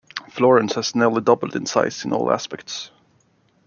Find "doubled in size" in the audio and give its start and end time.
1.21-2.03